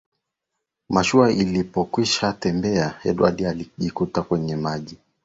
[0.89, 4.97] mashua ilipokwisha tembea edward akajitupa kwenye maji